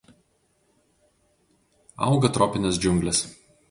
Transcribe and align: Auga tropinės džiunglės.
Auga 2.09 2.35
tropinės 2.39 2.85
džiunglės. 2.85 3.27